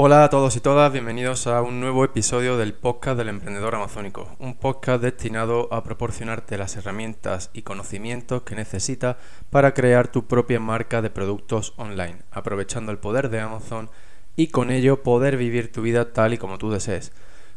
[0.00, 4.28] Hola a todos y todas, bienvenidos a un nuevo episodio del podcast del emprendedor amazónico,
[4.38, 9.16] un podcast destinado a proporcionarte las herramientas y conocimientos que necesitas
[9.50, 13.90] para crear tu propia marca de productos online, aprovechando el poder de Amazon
[14.36, 17.10] y con ello poder vivir tu vida tal y como tú desees.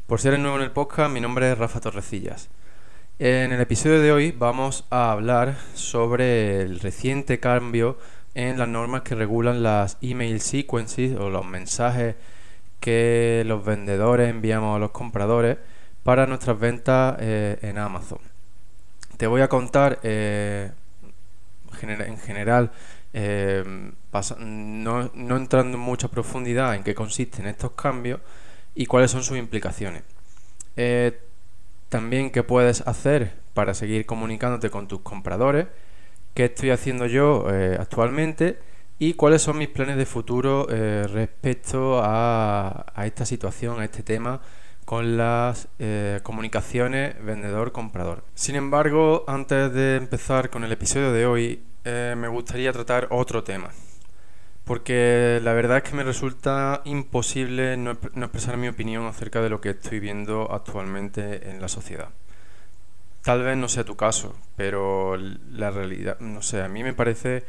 [0.08, 2.50] Por ser el nuevo en el podcast, mi nombre es Rafa Torrecillas.
[3.20, 8.00] En el episodio de hoy vamos a hablar sobre el reciente cambio
[8.34, 12.16] en las normas que regulan las email sequences o los mensajes
[12.82, 15.58] que los vendedores enviamos a los compradores
[16.04, 18.20] para nuestras ventas eh, en Amazon.
[19.18, 20.72] Te voy a contar eh,
[21.82, 22.72] en general,
[23.14, 23.64] eh,
[24.40, 28.20] no, no, entrando en mucha profundidad en qué consisten estos cambios
[28.74, 30.04] y cuáles son sus implicaciones.
[31.90, 35.68] también qué puedes hacer para seguir comunicándote con tus compradores
[36.34, 37.48] qué estoy haciendo yo
[37.80, 38.58] actualmente
[39.02, 44.42] y cuáles son mis planes de futuro eh, respecto a, esta situación, a este tema
[44.86, 48.24] con las eh, comunicaciones vendedor-comprador.
[48.36, 53.72] Sin embargo, antes de empezar con el episodio de hoy, me gustaría tratar otro tema.
[54.66, 59.62] Porque la verdad es que me resulta imposible no expresar mi opinión acerca de lo
[59.62, 62.10] que estoy viendo actualmente en la sociedad.
[63.24, 67.46] Tal vez no sea tu caso, pero la realidad, no sé, a mí me parece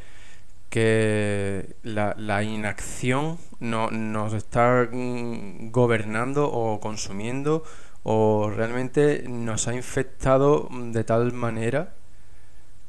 [0.72, 7.62] que la, inacción no, nos está mm, gobernando o consumiendo
[8.04, 11.94] o realmente nos ha infectado de tal manera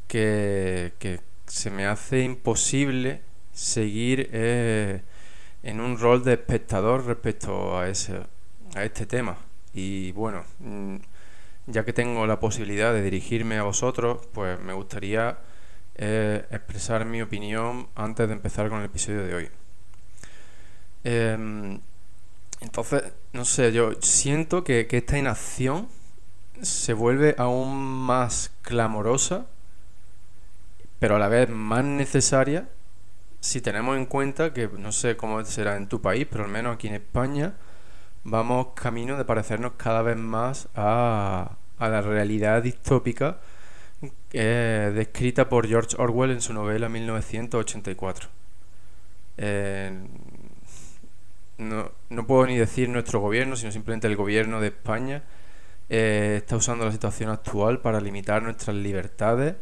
[0.08, 0.94] que,
[1.46, 3.20] se me hace imposible
[3.52, 5.02] seguir eh,
[5.64, 8.22] en un rol de espectador respecto a, ese,
[8.76, 9.36] a este tema.
[9.74, 10.96] Y bueno, mm,
[11.68, 15.38] ya que tengo la posibilidad de dirigirme a vosotros, pues me gustaría
[15.96, 19.50] eh, expresar mi opinión antes de empezar con el episodio de hoy.
[21.04, 21.80] Em,
[22.62, 25.88] entonces, no sé, yo siento que, que, esta inacción
[26.62, 29.48] se vuelve aún más clamorosa,
[31.00, 32.70] pero a la vez más necesaria
[33.44, 36.76] si tenemos en cuenta que, no sé cómo será en tu país, pero al menos
[36.76, 37.56] aquí en España,
[38.24, 43.40] vamos camino de parecernos cada vez más a, la realidad distópica
[44.32, 48.30] eh, descrita por George Orwell en su novela 1984.
[49.38, 49.92] Eh,
[51.58, 55.24] no, no, puedo ni decir nuestro gobierno, sino simplemente el gobierno de España
[55.90, 59.56] eh, está usando la situación actual para limitar nuestras libertades,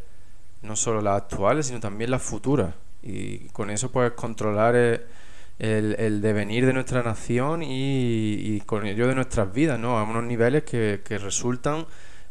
[0.62, 2.74] no solo las actuales, sino también las futuras.
[3.02, 4.76] Y con eso puedes controlar
[5.58, 9.98] el, devenir de nuestra nación y, con ello de nuestras vidas, ¿no?
[9.98, 11.86] A unos niveles que, resultan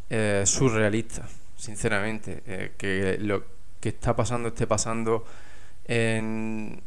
[0.09, 1.29] eh, surrealistas,
[1.61, 2.41] sinceramente.
[2.45, 3.44] Eh, que lo
[3.79, 5.25] que está pasando, esté pasando
[5.85, 6.81] en,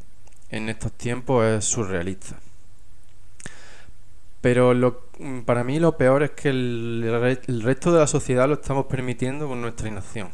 [0.51, 2.39] en estos tiempos es surrealista.
[4.41, 5.07] Pero lo,
[5.47, 9.49] para mí lo peor es que el, el, resto de la sociedad lo estamos permitiendo
[9.49, 10.31] con nuestra inacción.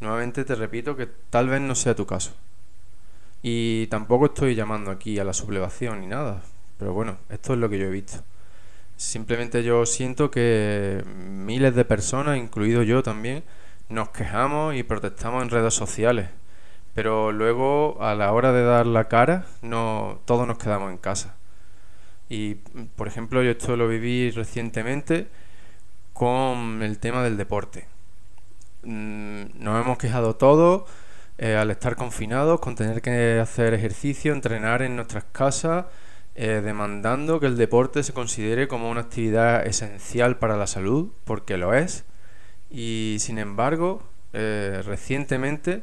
[0.00, 2.32] Nuevamente te repito que tal vez no sea tu caso.
[3.42, 6.42] Y tampoco estoy llamando aquí a la sublevación ni nada.
[6.78, 8.22] Pero bueno, esto es lo que yo he visto.
[8.98, 13.44] Simplemente yo siento que miles de personas, incluido yo también,
[13.88, 16.30] nos quejamos y protestamos en redes sociales.
[16.94, 21.36] Pero luego, a la hora de dar la cara, no todos nos quedamos en casa.
[22.28, 22.56] Y,
[22.96, 25.28] por ejemplo, yo esto lo viví recientemente
[26.12, 27.86] con el tema del deporte.
[28.82, 30.90] Mm, nos hemos quejado todos
[31.38, 35.86] eh, al estar confinados, con tener que hacer ejercicio, entrenar en nuestras casas,
[36.40, 41.56] eh, demandando que el deporte se considere como una actividad esencial para la salud, porque
[41.56, 42.04] lo es.
[42.70, 45.82] Y sin embargo, eh, recientemente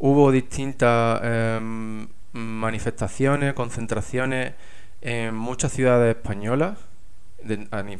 [0.00, 4.54] hubo distintas em, manifestaciones, concentraciones
[5.00, 6.76] en muchas ciudades españolas,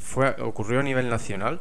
[0.01, 1.61] fue, ocurrió a nivel nacional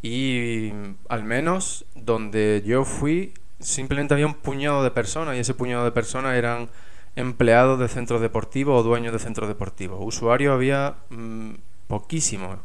[0.00, 0.70] y
[1.08, 5.90] al menos donde yo fui simplemente había un puñado de personas y ese puñado de
[5.90, 6.68] personas eran
[7.16, 9.98] empleados de centros deportivos o dueños de centros deportivos.
[10.02, 11.54] Usuarios había mm,
[11.88, 12.58] poquísimos.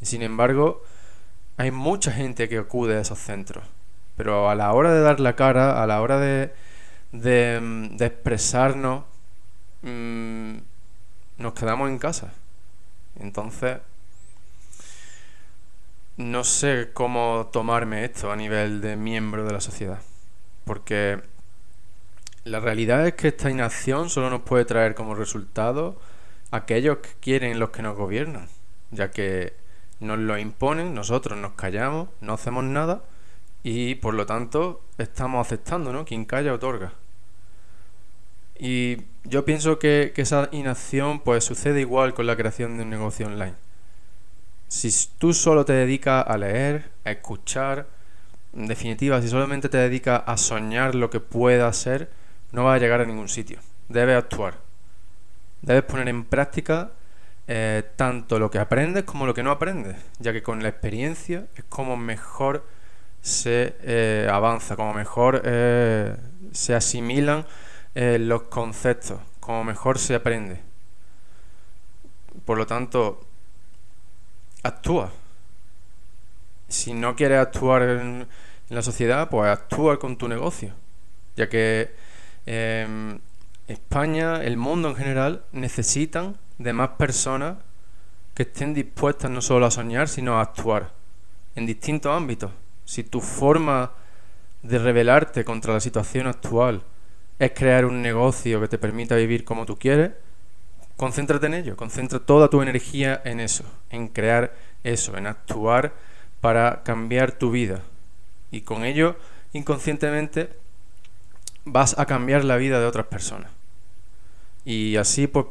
[0.00, 0.82] Sin embargo,
[1.56, 3.64] hay mucha gente que acude a esos centros.
[4.16, 6.54] Pero a la hora de dar la cara, a la hora de,
[7.12, 9.04] de, mm, expresarnos,
[9.82, 10.56] mm,
[11.38, 12.32] nos quedamos en casa.
[13.18, 13.78] Entonces,
[16.16, 20.00] no sé cómo tomarme esto a nivel de miembro de la sociedad.
[20.64, 21.22] Porque
[22.44, 25.96] la realidad es que esta inacción solo nos puede traer como resultado
[26.50, 28.48] aquellos que quieren los que nos gobiernan,
[28.90, 29.54] ya que
[30.00, 33.02] nos lo imponen, nosotros nos callamos, no hacemos nada
[33.62, 36.04] y por lo tanto estamos aceptando, ¿no?
[36.04, 36.92] Quien calla otorga.
[38.58, 42.90] Y yo pienso que, que esa inacción pues sucede igual con la creación de un
[42.90, 43.54] negocio online.
[44.68, 47.86] Si tú solo te dedicas a leer, a escuchar,
[48.52, 52.10] en definitiva, si solamente te dedicas a soñar lo que pueda ser,
[52.54, 53.58] no vas a llegar a ningún sitio.
[53.88, 54.58] Debes actuar.
[55.60, 56.92] Debes poner en práctica
[57.48, 61.46] eh, tanto lo que aprendes como lo que no aprendes, ya que con la experiencia
[61.56, 62.64] es como mejor
[63.20, 66.16] se eh, avanza, como mejor eh,
[66.52, 67.44] se asimilan
[67.94, 70.60] los conceptos, como mejor se aprende.
[72.44, 73.24] Por lo tanto,
[74.64, 75.12] actúa.
[76.68, 78.26] Si no quieres actuar en,
[78.68, 80.74] la sociedad, pues actúa con tu negocio.
[81.36, 81.94] Ya que
[82.46, 83.18] em,
[83.68, 87.56] España, el mundo en general, necesitan de más personas
[88.34, 90.92] que estén dispuestas no solo a soñar, sino a actuar
[91.54, 92.50] en distintos ámbitos.
[92.84, 93.92] Si tu forma
[94.62, 96.82] de rebelarte contra la situación actual
[97.38, 100.12] es crear un negocio que te permita vivir como tú quieres,
[100.96, 104.54] concéntrate en ello, concentra toda tu energía en eso, en crear
[104.84, 105.94] eso, en actuar
[106.40, 107.82] para cambiar tu vida.
[108.50, 109.16] Y con ello,
[109.52, 110.50] inconscientemente,
[111.64, 113.50] vas a cambiar la vida de otras personas.
[114.64, 115.46] Y así, pues,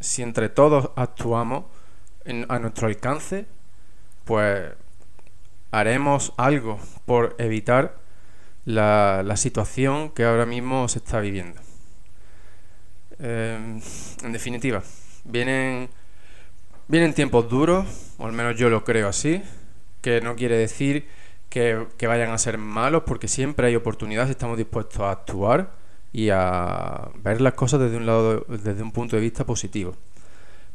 [0.00, 1.64] si entre todos actuamos
[2.48, 3.46] a nuestro alcance,
[4.24, 4.72] pues
[5.70, 7.96] haremos algo por evitar
[8.64, 11.60] la, situación que ahora mismo se está viviendo.
[13.18, 13.80] Em,
[14.24, 14.82] en definitiva,
[15.24, 15.88] vienen,
[16.88, 17.86] vienen tiempos duros,
[18.18, 19.42] o al menos yo lo creo así,
[20.02, 21.08] que no quiere decir
[21.48, 25.72] que, vayan a ser malos, porque siempre hay oportunidades, estamos dispuestos a actuar
[26.12, 29.94] y a ver las cosas desde un lado, desde un punto de vista positivo.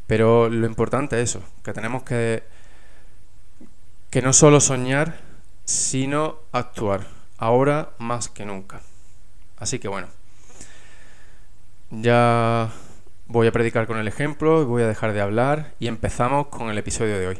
[0.08, 2.44] Pero lo importante es eso, que tenemos que,
[4.10, 5.20] que no solo soñar,
[5.66, 7.08] sino actuar,
[7.38, 8.82] ahora más que nunca.
[9.58, 10.08] Así que bueno,
[11.92, 12.72] ya
[13.28, 16.78] voy a predicar con el ejemplo, voy a dejar de hablar y empezamos con el
[16.78, 17.40] episodio de hoy.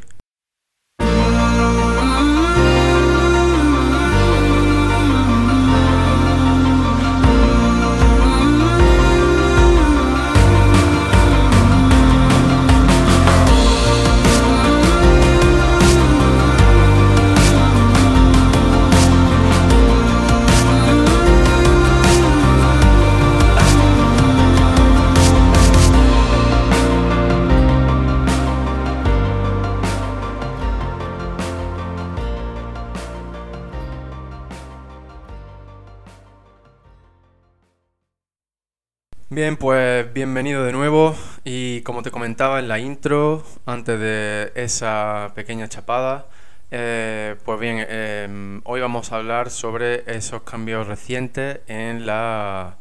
[39.34, 45.32] Bien, pues bienvenido de nuevo y como te comentaba en la intro, antes de esa
[45.34, 46.28] pequeña chapada,
[46.70, 52.76] eh, pues bien, em, hoy vamos a hablar sobre esos cambios recientes en, la,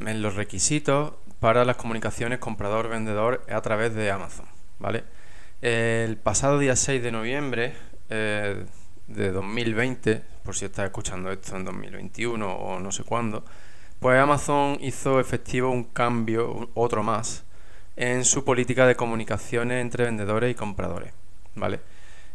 [0.00, 4.44] en los requisitos para las comunicaciones comprador-vendedor a través de Amazon,
[4.78, 5.04] ¿vale?
[5.62, 7.72] El pasado día 6 de noviembre
[8.10, 8.66] eh,
[9.06, 13.42] de 2020, por si estás escuchando esto en 2021 o no sé cuándo,
[14.06, 17.42] pues Amazon hizo efectivo un cambio, otro más,
[17.96, 21.12] en su política de comunicaciones entre vendedores y compradores.
[21.56, 21.80] ¿vale?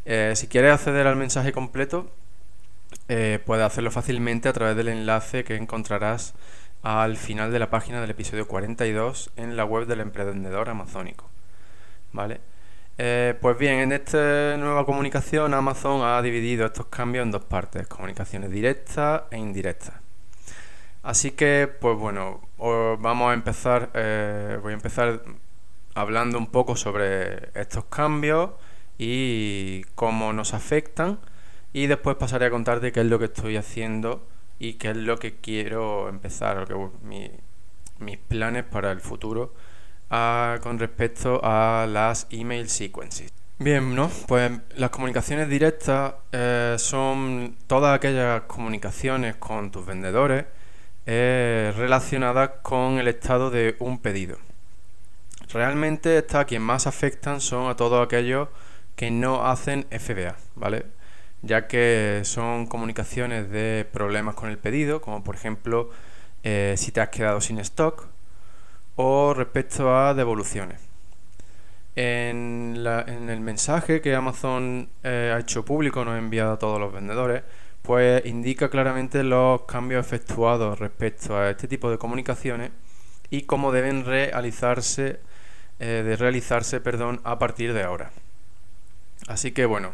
[0.04, 2.12] Eh, si quieres acceder al mensaje completo,
[3.08, 6.34] eh, puedes hacerlo fácilmente a través del enlace que encontrarás
[6.84, 11.30] al final de la página del episodio 42 en la web del emprendedor amazónico.
[12.12, 12.42] ¿Vale?
[12.98, 17.88] Eh, pues bien, en esta nueva comunicación Amazon ha dividido estos cambios en dos partes,
[17.88, 20.01] comunicaciones directas e indirectas.
[21.04, 25.24] Así que, pues bueno, vamos a empezar, eh, voy a empezar
[25.96, 28.52] hablando un poco sobre estos cambios
[28.98, 31.20] y cómo nos afectan
[31.74, 34.28] y después pasaré a contarte qué es lo que estoy haciendo
[34.60, 36.68] y qué es lo que quiero empezar,
[37.02, 39.54] mis planes para el futuro
[40.12, 43.34] ah, con respecto a las email sequences.
[43.58, 44.10] Bien, ¿no?
[44.28, 50.46] Pues las comunicaciones directas eh, son todas aquellas comunicaciones con tus vendedores
[51.06, 54.38] es relacionada con el estado de un pedido.
[55.54, 58.50] Realmente está a quien más afectan son a todos aquellos
[58.96, 60.86] que no hacen FBA, ¿vale?
[61.42, 65.90] Ya que son comunicaciones de problemas con el pedido, como por ejemplo
[66.44, 68.08] eh, si te has quedado sin stock
[68.96, 70.80] o respecto a devoluciones.
[71.96, 76.94] En, el mensaje que Amazon eh, ha hecho público, nos ha enviado a todos los
[76.94, 77.44] vendedores,
[77.92, 82.72] pues indica claramente los cambios efectuados respecto a este tipo de comunicaciones
[83.30, 85.20] y cómo deben realizarse,
[85.78, 88.12] eh, de realizarse perdón, a partir de ahora.
[89.28, 89.92] Así que bueno,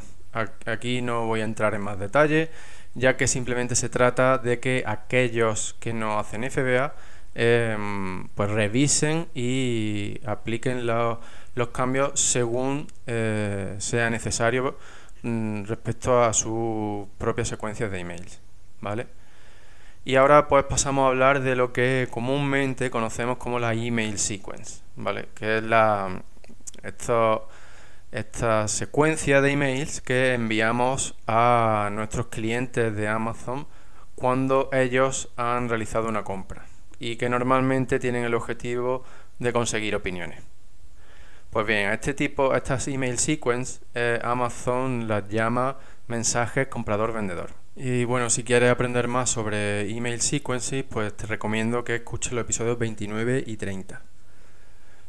[0.68, 2.52] aquí no voy a entrar en más detalle,
[2.94, 6.94] ya que simplemente se trata de que aquellos que no hacen FBA
[7.34, 11.18] em, pues revisen y apliquen los,
[11.74, 14.78] cambios según eh, sea necesario
[15.68, 18.42] respecto a sus propias secuencias de emails,
[18.82, 19.08] ¿vale?
[20.06, 24.82] Y ahora pues pasamos a hablar de lo que comúnmente conocemos como la email sequence,
[24.96, 25.28] ¿vale?
[25.36, 26.22] Que es la
[28.12, 33.68] esta secuencia de emails que enviamos a nuestros clientes de Amazon
[34.16, 36.66] cuando ellos han realizado una compra
[37.00, 39.04] y que normalmente tienen el objetivo
[39.40, 40.42] de conseguir opiniones.
[41.58, 47.50] Pues bien, este tipo, estas email sequence, eh, Amazon las llama mensajes comprador-vendedor.
[47.76, 52.44] Y bueno, si quieres aprender más sobre email sequences, pues te recomiendo que escuches los
[52.44, 54.04] episodios 29 y 30.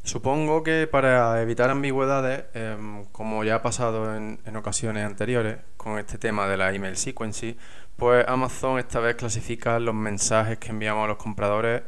[0.04, 6.16] Supongo que para evitar ambigüedades, em, como ya ha pasado en, ocasiones anteriores con este
[6.16, 7.58] tema de la email sequence,
[7.96, 11.82] pues Amazon esta vez clasifica los mensajes que enviamos a los compradores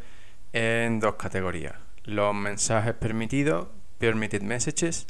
[0.52, 1.76] en dos categorías.
[2.04, 3.68] Los mensajes permitidos,
[4.00, 5.06] permitted messages,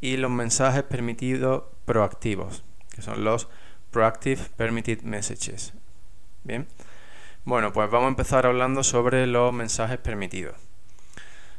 [0.00, 3.48] y los mensajes permitidos proactivos, que son los
[3.92, 5.72] proactive permitted messages.
[6.42, 6.66] Bien.
[7.44, 10.56] Bueno, pues vamos a empezar hablando sobre los mensajes permitidos.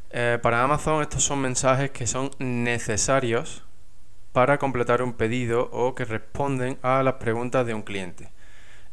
[0.10, 3.64] Eh, para Amazon estos son mensajes que son necesarios
[4.34, 8.30] para completar un pedido o que responden a las preguntas de un cliente.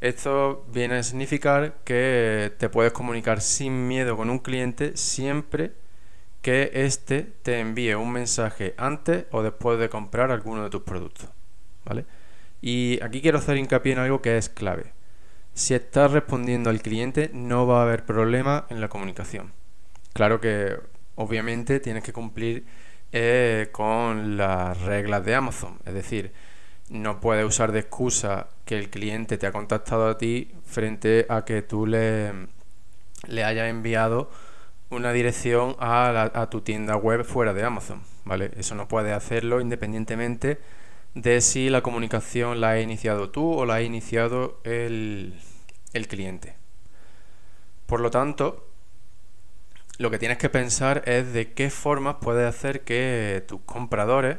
[0.01, 5.73] Esto viene a significar que te puedes comunicar sin miedo con un cliente siempre
[6.43, 11.29] que éste te envíe un mensaje antes o después de comprar alguno de tus productos.
[11.85, 12.07] ¿Vale?
[12.61, 14.93] Y aquí quiero hacer hincapié en algo que es clave.
[15.55, 19.53] Si estás respondiendo al cliente no va a haber problema en la comunicación.
[20.13, 20.79] Claro que
[21.17, 22.65] obviamente tienes que cumplir
[23.13, 25.79] eh, con las reglas de Amazon.
[25.85, 26.33] Es decir,
[26.89, 31.45] no puedes usar de excusa que el cliente te ha contactado a ti frente a
[31.45, 32.33] que tú le,
[33.27, 34.31] le hayas enviado
[34.91, 38.03] una dirección a, tu tienda web fuera de Amazon.
[38.25, 38.51] ¿vale?
[38.57, 40.59] Eso no puedes hacerlo independientemente
[41.15, 45.35] de si la comunicación la ha iniciado tú o la ha iniciado el,
[46.09, 46.55] cliente.
[47.87, 48.69] Por lo tanto,
[49.99, 54.39] lo que tienes que pensar es de qué formas puedes hacer que tus compradores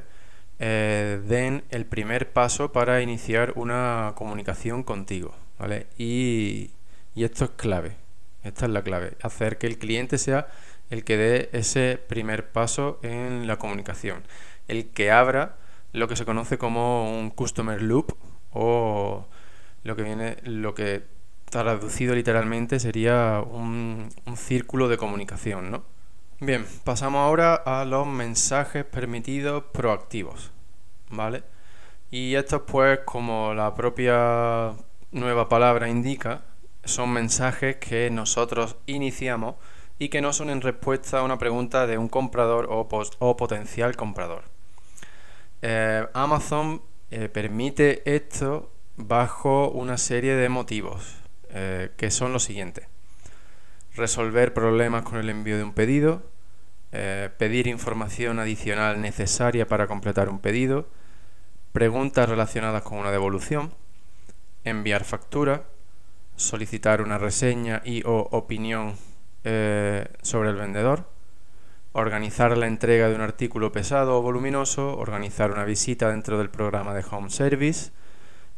[0.59, 5.87] eh, den el primer paso para iniciar una comunicación contigo, ¿vale?
[5.97, 6.71] Y
[7.15, 7.95] esto es clave,
[8.43, 10.47] esta es la clave, hacer que el cliente sea
[10.89, 14.23] el que dé ese primer paso en la comunicación,
[14.67, 15.55] el que abra
[15.93, 18.13] lo que se conoce como un customer loop
[18.51, 19.25] o
[19.83, 21.03] lo que viene, lo que
[21.49, 25.83] traducido literalmente sería un, círculo de comunicación, ¿no?
[26.39, 30.51] Bien, pasamos ahora a los mensajes permitidos proactivos,
[31.09, 31.43] ¿vale?
[32.09, 34.73] Y estos pues, como la propia
[35.11, 36.41] nueva palabra indica,
[36.83, 39.55] son mensajes que nosotros iniciamos
[39.99, 42.87] y que no son en respuesta a una pregunta de un comprador o,
[43.19, 44.43] o potencial comprador.
[45.61, 51.17] Eh, Amazon eh, permite esto bajo una serie de motivos.
[51.53, 52.87] Eh, que son los siguientes.
[53.95, 56.23] Resolver problemas con el envío de un pedido,
[56.91, 60.87] pedir información adicional necesaria para completar un pedido,
[61.73, 63.73] preguntas relacionadas con una devolución,
[64.63, 65.65] enviar factura,
[66.41, 68.95] solicitar una reseña y o opinión
[69.43, 71.09] eh, sobre el vendedor,
[71.93, 76.93] organizar la entrega de un artículo pesado o voluminoso, organizar una visita dentro del programa
[76.93, 77.91] de Home Service,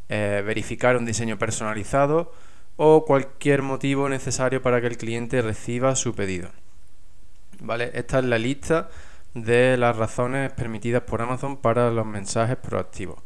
[0.08, 2.30] verificar un diseño personalizado,
[2.76, 6.50] o cualquier motivo necesario para que el cliente reciba su pedido.
[7.60, 7.90] ¿Vale?
[7.94, 8.88] Esta es la lista
[9.34, 13.18] de las razones permitidas por Amazon para los mensajes proactivos.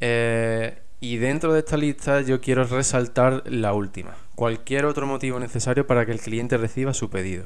[0.00, 4.14] Eh, y dentro de esta lista yo quiero resaltar la última.
[4.34, 7.44] Cualquier otro motivo necesario para que el cliente reciba su pedido.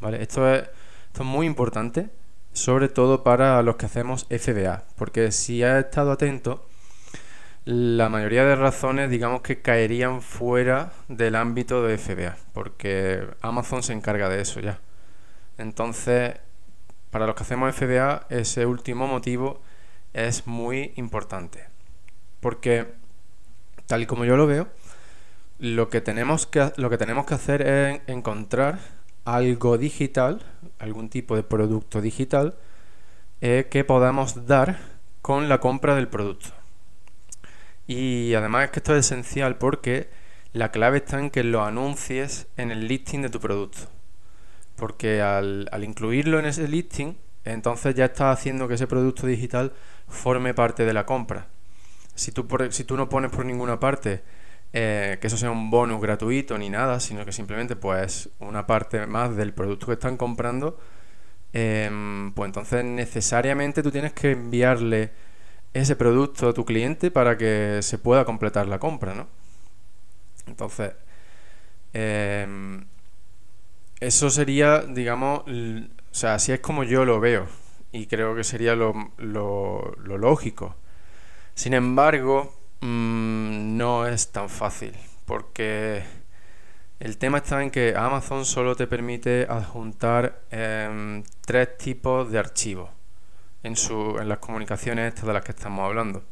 [0.00, 0.22] ¿Vale?
[0.22, 0.68] Esto es,
[1.14, 2.10] es muy importante,
[2.52, 4.84] sobre todo para los que hacemos FBA.
[4.96, 6.66] Porque si has estado atento,
[7.64, 13.92] la mayoría de razones digamos que caerían fuera del ámbito de FBA, porque Amazon se
[13.92, 14.80] encarga de eso ya.
[15.58, 16.34] Entonces,
[17.10, 19.62] para los que hacemos FBA, ese último motivo
[20.12, 21.71] es muy importante.
[22.42, 22.92] Porque,
[23.86, 24.68] tal y como yo lo veo,
[25.60, 28.80] lo que tenemos que, lo que, tenemos que hacer es encontrar
[29.24, 30.42] algo digital,
[30.80, 32.56] algún tipo de producto digital,
[33.40, 34.78] eh, que podamos dar
[35.22, 36.48] con la compra del producto.
[37.86, 40.10] Y además es que esto es esencial porque
[40.52, 43.82] la clave está en que lo anuncies en el listing de tu producto.
[44.74, 49.72] Porque al, incluirlo en ese listing, entonces ya estás haciendo que ese producto digital
[50.08, 51.46] forme parte de la compra.
[52.14, 54.22] Si tú, si tú no pones por ninguna parte
[54.72, 59.06] eh, que eso sea un bonus gratuito ni nada, sino que simplemente pues una parte
[59.06, 60.78] más del producto que están comprando,
[61.52, 65.12] em, pues entonces necesariamente tú tienes que enviarle
[65.74, 69.28] ese producto a tu cliente para que se pueda completar la compra, ¿no?
[70.46, 70.92] Entonces,
[71.92, 72.84] em,
[74.00, 77.46] eso sería, digamos, o sea, así es como yo lo veo
[77.92, 80.76] y creo que sería lo, lo, lógico.
[81.54, 84.92] Sin embargo, mm, no es tan fácil
[85.26, 86.02] porque
[87.00, 92.90] el tema está en que Amazon solo te permite adjuntar em, tres tipos de archivos
[93.62, 96.22] en, su, en las comunicaciones estas de las que estamos hablando,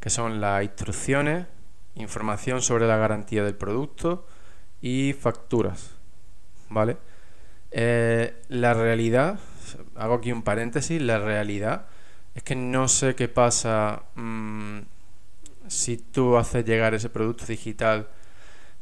[0.00, 1.46] que son las instrucciones,
[1.94, 4.26] información sobre la garantía del producto
[4.80, 5.90] y facturas.
[6.68, 6.96] ¿Vale?
[7.70, 9.38] Eh, la realidad,
[9.94, 11.86] hago aquí un paréntesis, la realidad
[12.34, 14.80] es que no sé qué pasa mm,
[15.68, 18.08] si tú haces llegar ese producto digital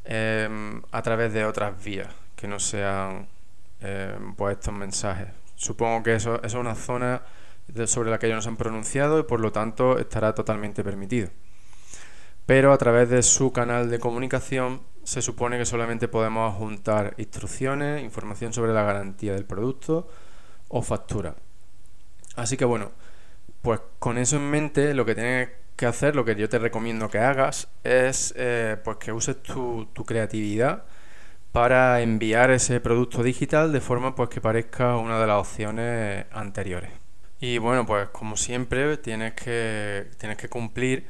[0.04, 3.28] em, a través de otras vías que no sean
[3.80, 5.28] em, pues estos mensajes.
[5.54, 7.22] Supongo que eso, es una zona
[7.86, 11.28] sobre la que ellos no se han pronunciado y por lo tanto estará totalmente permitido.
[12.46, 18.02] Pero a través de su canal de comunicación se supone que solamente podemos juntar instrucciones,
[18.02, 20.08] información sobre la garantía del producto
[20.68, 21.36] o factura.
[22.36, 22.90] Así que bueno,
[23.62, 27.08] pues con eso en mente lo que tienes que hacer, lo que yo te recomiendo
[27.08, 30.84] que hagas es eh, pues que uses tu, tu, creatividad
[31.52, 36.90] para enviar ese producto digital de forma pues que parezca una de las opciones anteriores.
[37.40, 41.06] Y bueno, pues como siempre tienes que, tienes que cumplir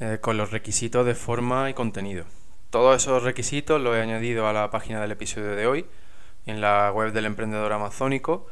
[0.00, 2.24] eh, con los requisitos de forma y contenido.
[2.70, 5.86] Todos esos requisitos los he añadido a la página del episodio de hoy,
[6.46, 8.46] en la web del emprendedor amazónico,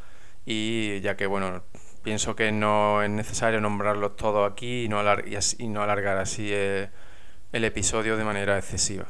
[0.44, 1.62] y ya que bueno,
[2.02, 6.90] pienso que no es necesario nombrarlos todos aquí y no, alargar así eh,
[7.52, 9.06] el episodio de manera excesiva.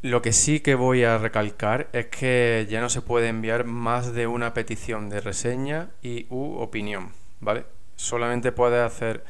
[0.00, 4.12] Lo que sí que voy a recalcar es que ya no se puede enviar más
[4.12, 7.66] de una petición de reseña y u opinión, ¿vale?
[7.96, 9.24] Solamente puedes hacer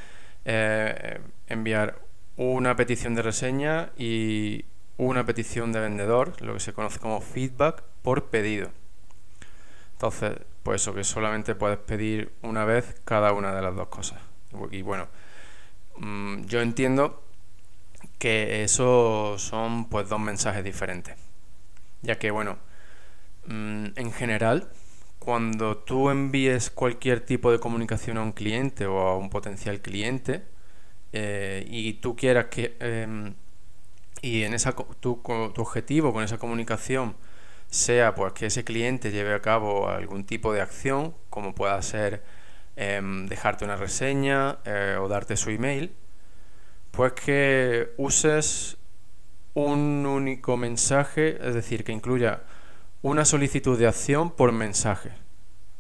[0.45, 1.99] eh, enviar
[2.37, 4.67] una petición de reseña y
[4.99, 8.71] una petición de vendedor, lo que se conoce como feedback por pedido.
[9.93, 10.33] Entonces,
[10.69, 14.19] pues eso, que solamente puedes pedir una vez cada una de las dos cosas.
[14.71, 15.09] Y bueno,
[15.97, 17.25] mm, yo entiendo
[18.19, 21.17] que eso son pues dos mensajes diferentes.
[22.03, 22.59] Ya que bueno,
[23.47, 24.69] mm, en general,
[25.19, 30.45] cuando tú envíes cualquier tipo de comunicación a un cliente o a un potencial cliente,
[31.15, 33.33] eh, y tú quieras que em,
[34.21, 37.17] y en esa tu, tu objetivo con esa comunicación
[37.69, 42.23] sea pues que ese cliente lleve a cabo algún tipo de acción como pueda ser
[42.77, 45.95] em, dejarte una reseña eh, o darte su email
[46.91, 48.79] pues que uses
[49.55, 52.43] un único mensaje es decir que incluya
[53.03, 55.13] una solicitud de acción por mensaje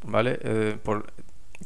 [0.02, 0.78] vale eh,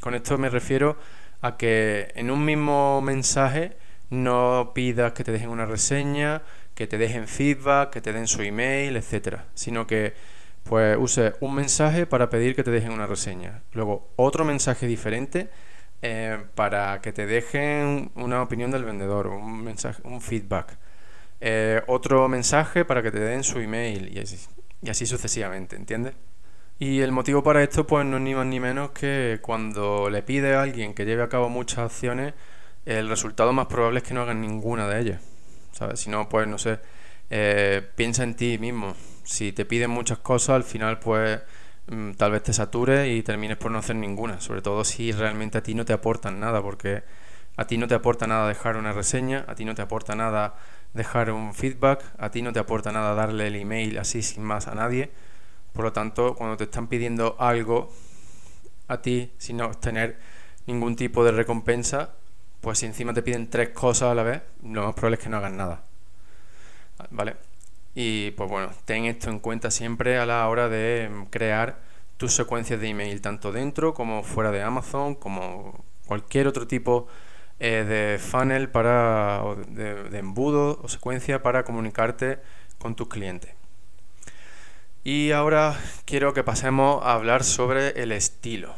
[0.01, 0.97] con esto me refiero
[1.41, 3.77] a que en un mismo mensaje
[4.13, 6.43] no pidas que te dejen una reseña,
[6.83, 10.15] que te dejen feedback, que te den su email, etcétera, sino que
[10.65, 15.49] pues uses un mensaje para pedir que te dejen una reseña, luego otro mensaje diferente
[16.03, 20.77] eh, para que te dejen una opinión del vendedor, un mensaje, un feedback,
[21.41, 24.45] eh, otro mensaje para que te den su email y así,
[24.83, 26.15] y así sucesivamente, ¿entiendes?
[26.81, 30.23] Y el motivo para esto, pues no es ni más ni menos que cuando le
[30.25, 32.35] pide a alguien que lleve a cabo muchas acciones,
[32.87, 35.32] el resultado más probable es que no hagan ninguna de ellas.
[35.73, 36.01] ¿Sabes?
[36.01, 36.81] Si no, pues no sé,
[37.31, 38.95] eh, piensa en ti mismo.
[39.25, 41.41] Si te piden muchas cosas, al final, pues
[41.89, 44.41] mm, tal vez te satures y termines por no hacer ninguna.
[44.41, 47.03] Sobre todo si realmente a ti no te aportan nada, porque
[47.57, 50.55] a ti no te aporta nada dejar una reseña, a ti no te aporta nada
[50.95, 54.69] dejar un feedback, a ti no te aporta nada darle el email así sin más
[54.69, 55.11] a nadie
[55.73, 57.91] por lo tanto, cuando te están pidiendo algo
[58.89, 60.19] a ti sin obtener
[60.67, 62.15] ningún tipo de recompensa,
[62.63, 65.29] pues si encima te piden tres cosas a la vez, lo más probable es que
[65.29, 65.83] no hagan nada.
[67.11, 67.37] ¿Vale?
[67.95, 71.81] Y pues bueno, ten esto en cuenta siempre a la hora de crear
[72.17, 77.09] tus secuencias de email, tanto dentro como fuera de Amazon, como cualquier otro tipo
[77.59, 82.39] eh, de funnel para, de embudo o secuencia para comunicarte
[82.79, 83.55] con tus clientes.
[85.03, 88.77] Y ahora quiero que pasemos a hablar sobre el estilo.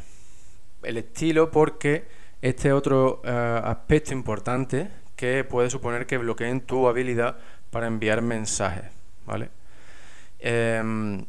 [0.83, 2.07] El estilo porque
[2.45, 7.39] este es otro eh, aspecto importante que puede suponer que bloqueen tu habilidad
[7.71, 8.85] para enviar mensajes,
[9.25, 9.49] ¿vale?
[10.41, 11.25] Em,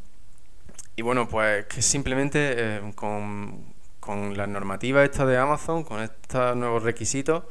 [0.98, 3.64] y bueno, pues que simplemente em, con,
[4.02, 7.44] con la normativa esta de Amazon, con estos nuevos requisitos,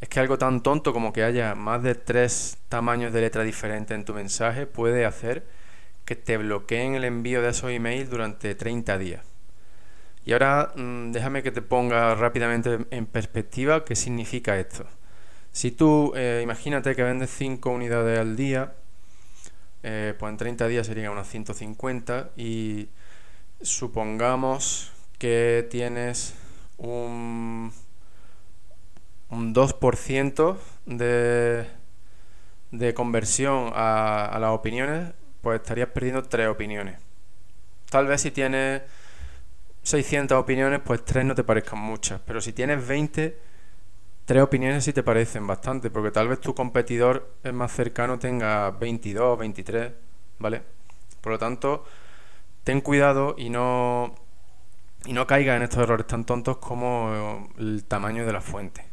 [0.00, 3.94] es que algo tan tonto como que haya más de tres tamaños de letra diferentes
[3.94, 5.46] en tu mensaje puede hacer
[6.06, 9.29] que te bloqueen el envío de esos emails durante 30 días.
[10.24, 14.86] Y ahora mm, déjame que te ponga rápidamente en perspectiva qué significa esto.
[15.52, 18.74] Si tú eh, imagínate que vendes 5 unidades al día,
[19.82, 22.88] eh, pues en 30 días serían unas 150 y
[23.62, 26.34] supongamos que tienes
[26.78, 27.72] un,
[29.30, 30.56] un 2%
[30.86, 31.66] de,
[32.70, 36.98] de conversión a, a las opiniones, pues estarías perdiendo 3 opiniones.
[37.90, 38.82] Tal vez si tienes
[39.82, 43.38] 600 opiniones, pues 3 no te parezcan muchas, pero si tienes 20,
[44.24, 48.70] 3 opiniones sí te parecen bastante, porque tal vez tu competidor es más cercano tenga
[48.70, 49.92] 22, 23,
[50.38, 50.62] ¿vale?
[51.20, 51.84] Por lo tanto,
[52.64, 54.14] ten cuidado y no
[55.06, 58.84] y no caiga en estos errores tan tontos como el tamaño de la fuente.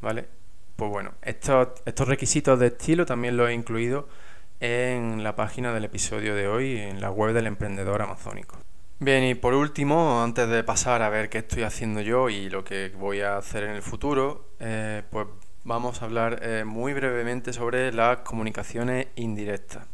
[0.00, 0.28] ¿Vale?
[0.76, 4.08] Pues bueno, estos, estos requisitos de estilo también los he incluido
[4.60, 8.56] en la página del episodio de hoy, en la web del emprendedor amazónico.
[8.98, 12.62] Bien, y por último, antes de pasar a ver qué estoy haciendo yo y lo
[12.64, 15.26] que voy a hacer en el futuro, eh, pues
[15.64, 19.86] vamos a hablar eh, muy brevemente sobre las comunicaciones indirectas.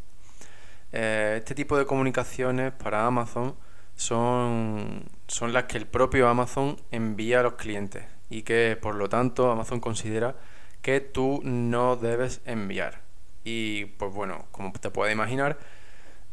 [0.91, 3.55] Eh, este tipo de comunicaciones para Amazon
[3.95, 9.09] son, son las que el propio Amazon envía a los clientes y que por lo
[9.09, 10.35] tanto Amazon considera
[10.81, 13.01] que tú no debes enviar.
[13.43, 15.57] Y pues bueno, como te puedes imaginar,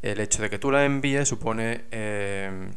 [0.03, 2.71] el hecho de que tú la envíes supone eh,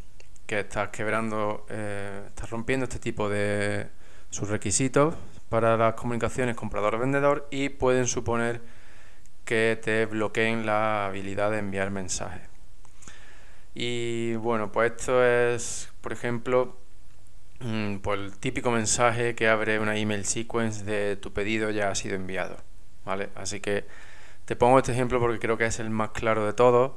[0.46, 3.88] que estás quebrando, eh, estás rompiendo este tipo de
[4.30, 5.16] sus requisitos
[5.50, 8.62] para las comunicaciones comprador-vendedor y pueden suponer
[9.46, 12.42] que te bloqueen la habilidad de enviar mensajes.
[13.74, 16.78] Y bueno, pues esto es, por ejemplo,
[17.60, 21.96] mm, pues el típico mensaje que abre una email sequence de tu pedido ya ha
[21.96, 22.58] sido enviado.
[23.06, 23.30] ¿Vale?
[23.36, 23.86] Así que
[24.46, 26.92] te pongo este ejemplo porque creo que es el más claro de todos.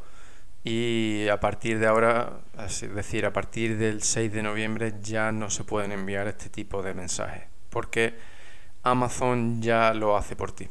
[0.64, 5.50] Y a partir de ahora, es decir, a partir del 6 de noviembre ya no
[5.50, 7.44] se pueden enviar este tipo de mensajes.
[7.68, 8.14] Porque
[8.84, 10.68] Amazon ya lo hace por ti.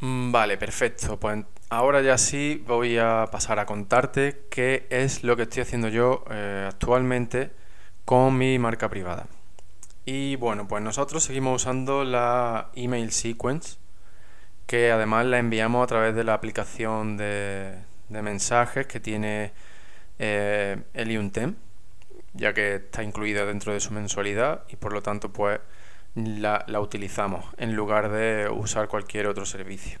[0.00, 1.18] Mm, vale, perfecto.
[1.18, 5.88] Pues ahora ya sí voy a pasar a contarte qué es lo que estoy haciendo
[5.88, 7.52] yo eh, actualmente
[8.04, 9.26] con mi marca privada.
[10.06, 13.76] Y bueno, pues nosotros seguimos usando la email sequence,
[14.66, 17.74] que además la enviamos a través de la aplicación de,
[18.10, 19.52] mensajes que tiene
[20.18, 21.54] eh, Eliuntem,
[22.34, 25.60] ya que está incluida dentro de su mensualidad y por lo tanto pues
[26.14, 29.98] la, utilizamos en lugar de usar cualquier otro servicio.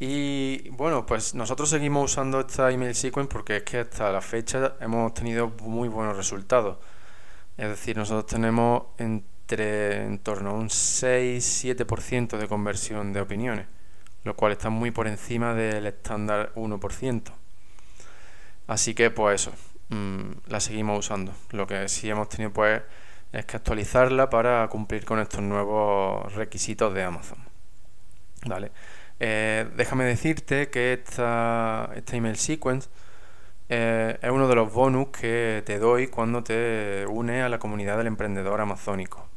[0.00, 4.74] Y bueno, pues nosotros seguimos usando esta email sequence porque es que hasta la fecha
[4.80, 6.78] hemos tenido muy buenos resultados.
[7.56, 13.66] Es decir, nosotros tenemos entre en torno a un 6-7% de conversión de opiniones,
[14.24, 17.32] lo cual está muy por encima del estándar 1%.
[18.66, 19.52] Así que pues eso,
[19.88, 21.32] mm, la seguimos usando.
[21.50, 22.82] Lo que sí hemos tenido pues
[23.32, 27.38] es que actualizarla para cumplir con estos nuevos requisitos de Amazon.
[28.46, 28.72] Vale.
[29.20, 32.88] Eh, déjame decirte que esta, esta email sequence
[33.68, 37.98] eh, es uno de los bonus que te doy cuando te unes a la comunidad
[37.98, 39.28] del emprendedor amazónico.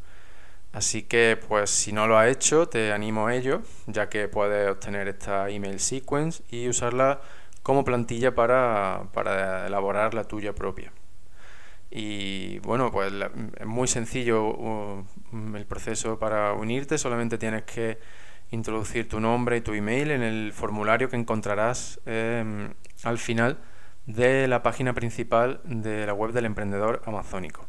[0.76, 4.70] Así que, pues, si no lo has hecho, te animo a ello, ya que puedes
[4.70, 7.22] obtener esta email sequence y usarla
[7.64, 10.92] como plantilla para, para elaborar la tuya propia.
[11.90, 13.14] Y bueno, pues
[13.58, 15.06] es muy sencillo
[15.56, 17.98] el proceso para unirte, solamente tienes que
[18.52, 23.60] introducir tu nombre y tu email en el formulario que encontrarás em, al final
[24.08, 27.66] de la página principal de la web del emprendedor amazónico.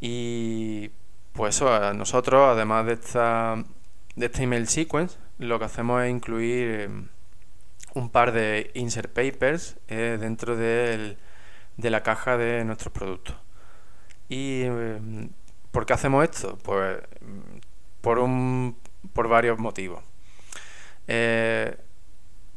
[0.00, 0.92] Y
[1.32, 1.60] pues
[1.94, 3.64] nosotros, además de esta,
[4.16, 7.08] de esta email sequence, lo que hacemos es incluir em,
[7.94, 11.16] un par de insert papers eh, dentro del
[11.80, 13.36] de la caja de nuestros productos.
[14.28, 15.28] ¿Y eh,
[15.70, 16.58] por qué hacemos esto?
[16.62, 16.98] Pues
[18.00, 18.76] por, un,
[19.12, 20.02] por varios motivos.
[21.08, 21.76] Eh,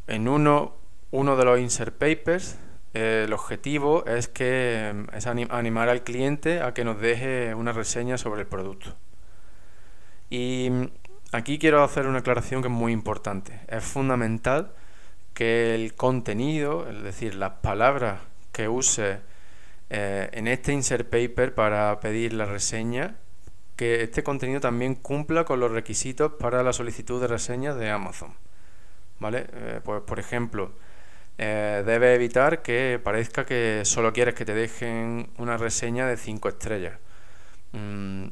[0.07, 0.75] en uno,
[1.11, 2.57] uno de los insert papers,
[2.93, 8.17] eh, el objetivo es que es animar al cliente a que nos deje una reseña
[8.17, 8.95] sobre el producto.
[10.29, 10.69] Y
[11.31, 13.59] aquí quiero hacer una aclaración que es muy importante.
[13.67, 14.73] Es fundamental
[15.33, 18.19] que el contenido, es decir, las palabras
[18.51, 19.19] que use
[19.89, 23.15] eh, en este insert paper para pedir la reseña,
[23.75, 28.33] que este contenido también cumpla con los requisitos para la solicitud de reseña de Amazon.
[29.19, 29.47] ¿Vale?
[29.53, 30.71] Eh, pues por ejemplo,
[31.37, 36.49] eh, debe evitar que parezca que solo quieres que te dejen una reseña de 5
[36.49, 36.99] estrellas.
[37.73, 38.27] Mm,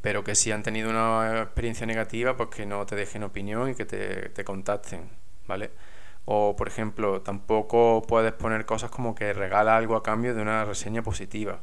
[0.00, 3.74] pero que si han tenido una experiencia negativa, pues que no te dejen opinión y
[3.74, 5.10] que te, te contacten,
[5.46, 5.70] ¿vale?
[6.24, 10.64] O, por ejemplo, tampoco puedes poner cosas como que regala algo a cambio de una
[10.64, 11.60] reseña positiva.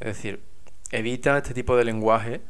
[0.00, 0.42] Es decir,
[0.90, 2.42] evita este tipo de lenguaje,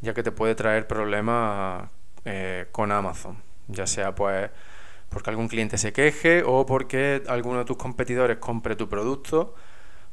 [0.00, 1.90] ya que te puede traer problemas
[2.24, 3.42] eh, con Amazon.
[3.68, 4.50] Ya sea pues
[5.14, 9.54] porque algún cliente se queje o porque alguno de tus competidores compre tu producto,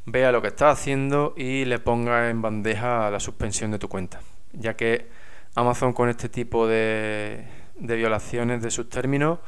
[0.05, 4.21] vea lo que estás haciendo y le ponga en bandeja la suspensión de tu cuenta.
[4.53, 5.09] Ya que
[5.55, 9.39] Amazon con este tipo de, de violaciones de sus términos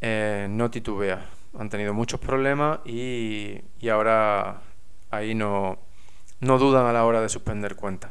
[0.00, 1.26] eh, no titubea.
[1.58, 4.62] Han tenido muchos problemas y, ahora
[5.10, 5.78] ahí no,
[6.40, 8.10] no dudan a la hora de suspender cuentas.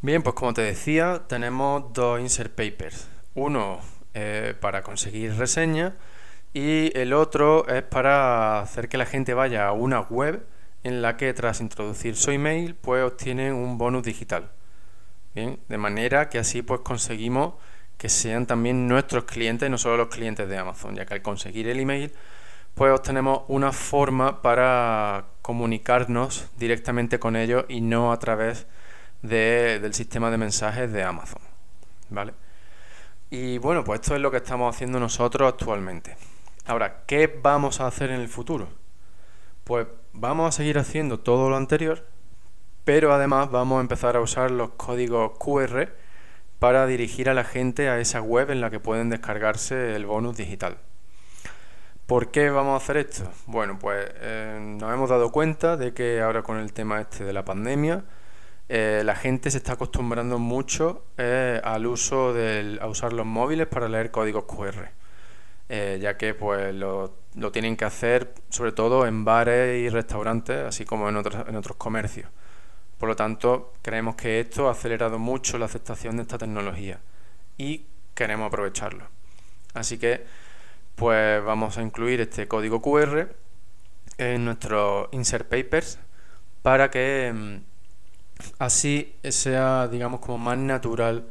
[0.00, 3.10] Bien, pues como te decía, tenemos dos insert papers.
[3.34, 3.80] Uno
[4.14, 5.92] eh, para conseguir reseñas
[6.52, 10.44] y el otro es para hacer que la gente vaya a una web
[10.82, 14.50] en la que tras introducir su email pues obtienen un bonus digital.
[15.34, 17.54] Bien, de manera que así pues conseguimos
[17.98, 21.68] que sean también nuestros clientes, no solo los clientes de Amazon, ya que al conseguir
[21.68, 22.12] el email,
[22.74, 28.66] pues obtenemos una forma para comunicarnos directamente con ellos y no a través
[29.22, 31.42] del sistema de mensajes de Amazon.
[32.08, 32.32] ¿Vale?
[33.28, 36.16] Y bueno, pues esto es lo que estamos haciendo nosotros actualmente.
[36.70, 38.68] Ahora, ¿qué vamos a hacer en el futuro?
[39.64, 42.06] Pues vamos a seguir haciendo todo lo anterior,
[42.84, 45.88] pero además vamos a empezar a usar los códigos QR
[46.60, 50.36] para dirigir a la gente a esa web en la que pueden descargarse el bonus
[50.36, 50.78] digital.
[52.06, 53.28] ¿Por qué vamos a hacer esto?
[53.46, 57.32] Bueno, pues eh, nos hemos dado cuenta de que ahora con el tema este de
[57.32, 58.04] la pandemia,
[58.68, 63.66] eh, la gente se está acostumbrando mucho eh, al uso del, a usar los móviles
[63.66, 64.99] para leer códigos QR,
[65.70, 70.84] ya que pues lo, lo, tienen que hacer sobre todo en bares y restaurantes, así
[70.84, 72.28] como en otros, en otros comercios.
[72.98, 77.00] Por lo tanto, creemos que esto ha acelerado mucho la aceptación de esta tecnología
[77.56, 79.04] y queremos aprovecharlo.
[79.74, 80.26] Así que,
[80.96, 83.28] pues vamos a incluir este código QR
[84.18, 85.98] en nuestros insert papers
[86.62, 87.56] para que mm,
[88.58, 91.26] así sea, digamos, como más natural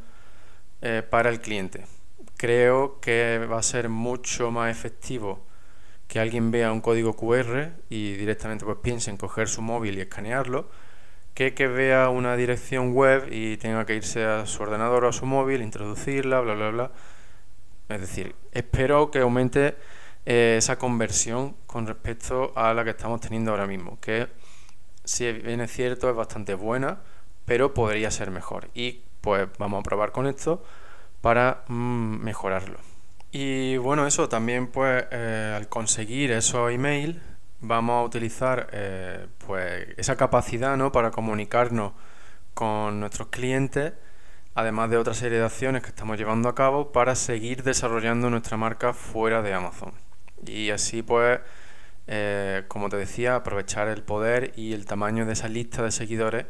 [0.82, 1.84] eh, para el cliente.
[2.40, 5.44] Creo que va a ser mucho más efectivo
[6.08, 10.00] que alguien vea un código QR y directamente pues piense en coger su móvil y
[10.00, 10.70] escanearlo
[11.34, 15.12] que, que vea una dirección web y tenga que irse a su ordenador o a
[15.12, 16.92] su móvil, introducirla, bla, bla, bla.
[17.90, 19.76] Es decir, espero que aumente
[20.24, 24.28] eh, esa conversión con respecto a la que estamos teniendo ahora mismo, que
[25.04, 27.00] si bien es cierto es bastante buena,
[27.44, 28.70] pero podría ser mejor.
[28.72, 30.64] Y pues vamos a probar con esto
[31.20, 32.78] para mm, mejorarlo.
[33.32, 37.16] Y bueno, eso también pues eh, al conseguir esos emails
[37.60, 40.92] vamos a utilizar eh, pues esa capacidad ¿no?
[40.92, 41.92] para comunicarnos
[42.54, 43.92] con nuestros clientes,
[44.54, 48.56] además de otra serie de acciones que estamos llevando a cabo para seguir desarrollando nuestra
[48.56, 49.92] marca fuera de Amazon.
[50.46, 51.40] Y así pues,
[52.06, 56.46] eh, como te decía, aprovechar el poder y el tamaño de esa lista de seguidores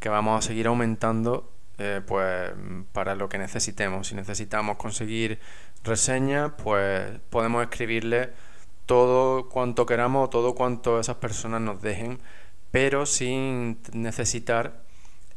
[0.00, 2.52] que vamos a seguir aumentando eh, pues
[2.92, 4.08] para lo que necesitemos.
[4.08, 5.38] Si necesitamos conseguir
[5.84, 8.30] reseñas, pues podemos escribirle
[8.86, 12.20] todo cuanto queramos, todo cuanto esas personas nos dejen,
[12.70, 14.84] pero sin necesitar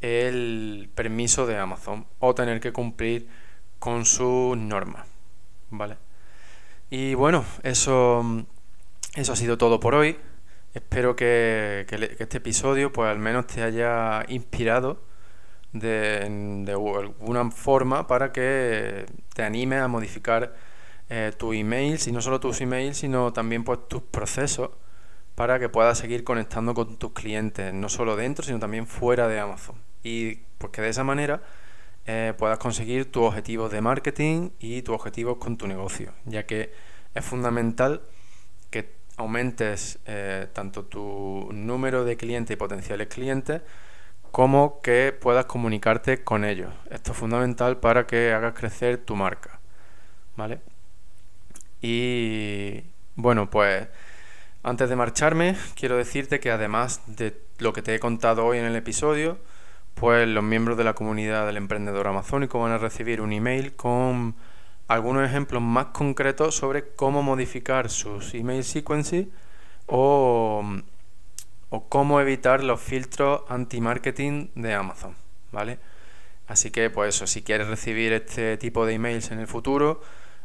[0.02, 3.28] el permiso de Amazon o tener que cumplir
[3.80, 5.08] con sus normas,
[5.69, 5.97] ¿vale?
[6.89, 8.45] Y bueno, eso,
[9.15, 10.17] eso ha sido todo por hoy.
[10.73, 11.86] Espero que,
[12.19, 15.02] este episodio pues al menos te haya inspirado
[15.73, 20.55] de, alguna forma para que te anime a modificar
[21.10, 24.71] eh, tus emails, y no solo tus emails, sino también pues, tus procesos
[25.36, 29.39] para que puedas seguir conectando con tus clientes, no solo dentro, sino también fuera de
[29.39, 29.75] Amazon.
[30.03, 31.41] Y pues que de esa manera
[32.05, 36.73] eh, puedas conseguir tus objetivos de marketing y tus objetivos con tu negocio, ya que
[37.13, 38.01] es fundamental
[38.69, 43.62] que aumentes eh, tanto tu número de clientes y potenciales clientes,
[44.31, 46.71] como que puedas comunicarte con ellos.
[46.89, 49.59] Esto es fundamental para que hagas crecer tu marca.
[50.35, 50.59] ¿Vale?
[51.81, 52.83] Y
[53.15, 53.87] bueno, pues
[54.63, 58.65] antes de marcharme, quiero decirte que además de lo que te he contado hoy en
[58.65, 59.37] el episodio,
[59.95, 64.35] pues los miembros de la comunidad del emprendedor amazónico van a recibir un email con
[64.87, 69.27] algunos ejemplos más concretos sobre cómo modificar sus email sequences
[69.87, 70.63] o,
[71.69, 75.15] o cómo evitar los filtros anti-marketing de Amazon,
[75.51, 75.79] ¿vale?
[76.47, 80.01] Así que, pues eso, si quieres recibir este tipo de emails en el futuro,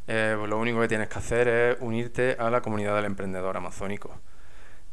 [0.07, 3.57] eh, pues lo único que tienes que hacer es unirte a la comunidad del emprendedor
[3.57, 4.19] amazónico.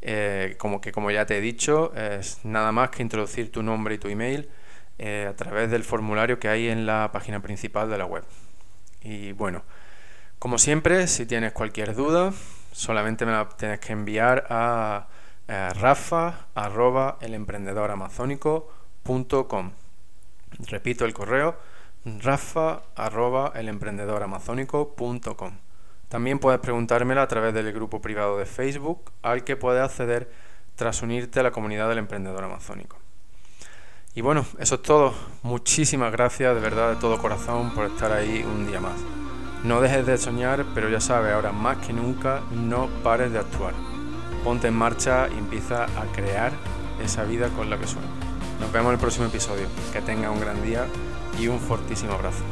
[0.00, 3.94] Eh, como que como ya te he dicho, es nada más que introducir tu nombre
[3.94, 4.48] y tu email
[4.98, 8.24] eh, a través del formulario que hay en la página principal de la web.
[9.02, 9.64] Y bueno,
[10.38, 12.32] como siempre, si tienes cualquier duda,
[12.72, 15.08] solamente me la tienes que enviar a,
[15.74, 16.46] rafa
[20.68, 21.56] Repito el correo
[22.04, 22.82] rafa
[26.08, 30.30] También puedes preguntármela a través del grupo privado de Facebook al que puedes acceder
[30.74, 32.98] tras unirte a la comunidad del emprendedor amazónico.
[34.14, 35.14] Y bueno, eso es todo.
[35.42, 39.00] Muchísimas gracias de verdad de todo corazón por estar ahí un día más.
[39.64, 43.91] No dejes de soñar, pero ya sabes, ahora más que nunca, no pares de actuar.
[44.44, 46.52] Ponte en marcha y empieza a crear
[47.02, 48.10] esa vida con la que sueñas.
[48.60, 49.66] Nos vemos en el próximo episodio.
[49.92, 50.86] Que tenga un gran día
[51.40, 52.42] y un fortísimo abrazo.